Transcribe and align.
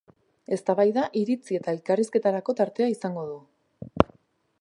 Eztabaida, 0.55 1.03
iritzi 1.19 1.59
eta 1.59 1.75
elkarrizketarako 1.77 2.57
tartea 2.61 2.89
izango 2.95 3.27
du. 3.29 4.09